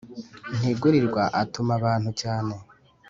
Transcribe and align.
ntigurirwa 0.57 1.23
atuma 1.41 1.71
abantu 1.79 2.09
cyane 2.21 2.53